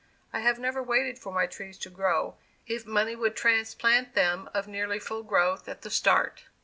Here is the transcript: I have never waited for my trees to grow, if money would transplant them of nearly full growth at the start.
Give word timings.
I 0.33 0.39
have 0.39 0.57
never 0.57 0.81
waited 0.81 1.19
for 1.19 1.31
my 1.31 1.45
trees 1.45 1.77
to 1.77 1.91
grow, 1.91 2.35
if 2.65 2.87
money 2.87 3.15
would 3.15 3.35
transplant 3.35 4.15
them 4.15 4.49
of 4.51 4.67
nearly 4.67 4.97
full 4.97 5.21
growth 5.21 5.69
at 5.69 5.83
the 5.83 5.91
start. 5.91 6.45